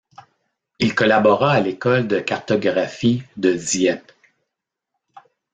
Il 0.79 0.95
collabora 0.95 1.51
à 1.51 1.59
l'école 1.59 2.07
de 2.07 2.19
cartographie 2.19 3.21
de 3.37 3.53
Dieppe. 3.53 4.11